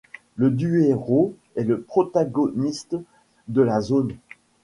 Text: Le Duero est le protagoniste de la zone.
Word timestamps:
Le 0.35 0.49
Duero 0.49 1.35
est 1.55 1.63
le 1.63 1.79
protagoniste 1.79 2.95
de 3.47 3.61
la 3.61 3.81
zone. 3.81 4.13